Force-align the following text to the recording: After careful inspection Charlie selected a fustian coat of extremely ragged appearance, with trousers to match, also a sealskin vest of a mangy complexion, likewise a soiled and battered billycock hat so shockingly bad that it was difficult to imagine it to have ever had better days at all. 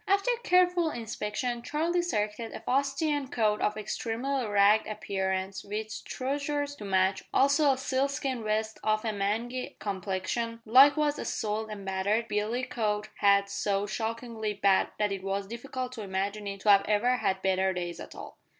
After 0.07 0.31
careful 0.43 0.89
inspection 0.89 1.61
Charlie 1.61 2.01
selected 2.01 2.53
a 2.53 2.61
fustian 2.61 3.27
coat 3.27 3.61
of 3.61 3.77
extremely 3.77 4.47
ragged 4.47 4.87
appearance, 4.91 5.63
with 5.63 6.03
trousers 6.05 6.73
to 6.77 6.85
match, 6.85 7.23
also 7.31 7.69
a 7.71 7.77
sealskin 7.77 8.43
vest 8.43 8.79
of 8.83 9.05
a 9.05 9.13
mangy 9.13 9.75
complexion, 9.77 10.59
likewise 10.65 11.19
a 11.19 11.25
soiled 11.25 11.69
and 11.69 11.85
battered 11.85 12.27
billycock 12.27 13.09
hat 13.17 13.47
so 13.47 13.85
shockingly 13.85 14.55
bad 14.55 14.89
that 14.97 15.11
it 15.11 15.21
was 15.21 15.45
difficult 15.45 15.91
to 15.91 16.01
imagine 16.01 16.47
it 16.47 16.61
to 16.61 16.69
have 16.71 16.83
ever 16.87 17.17
had 17.17 17.43
better 17.43 17.71
days 17.71 17.99
at 17.99 18.15
all. 18.15 18.39